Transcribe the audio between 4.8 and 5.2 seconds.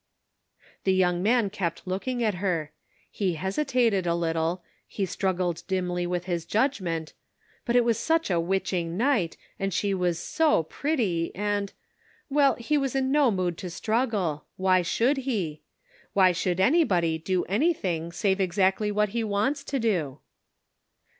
he